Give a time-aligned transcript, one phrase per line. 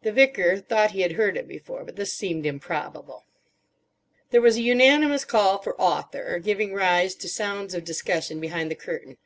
[0.00, 3.26] The Vicar thought he had heard it before, but this seemed improbable.
[4.30, 8.74] There was a unanimous call for Author, giving rise to sounds of discussion behind the
[8.74, 9.18] curtain.